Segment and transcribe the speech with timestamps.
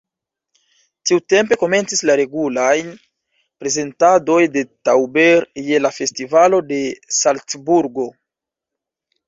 [1.09, 2.73] Tiutempe komencis la regulaj
[3.65, 6.83] prezentadoj de Tauber je la Festivalo de
[7.23, 8.11] Salcburgo.